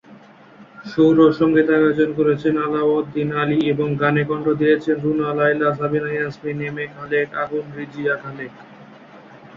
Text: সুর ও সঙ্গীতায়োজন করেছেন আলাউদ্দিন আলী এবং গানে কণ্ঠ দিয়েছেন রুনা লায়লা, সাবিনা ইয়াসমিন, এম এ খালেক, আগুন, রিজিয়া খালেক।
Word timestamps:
সুর 0.85 1.15
ও 1.19 1.27
সঙ্গীতায়োজন 1.39 2.09
করেছেন 2.19 2.55
আলাউদ্দিন 2.65 3.29
আলী 3.33 3.59
এবং 3.73 3.87
গানে 4.01 4.23
কণ্ঠ 4.29 4.45
দিয়েছেন 4.59 4.95
রুনা 5.03 5.29
লায়লা, 5.37 5.69
সাবিনা 5.77 6.09
ইয়াসমিন, 6.13 6.57
এম 6.67 6.77
এ 6.79 6.85
খালেক, 6.93 7.27
আগুন, 7.43 7.65
রিজিয়া 7.77 8.15
খালেক। 8.23 8.51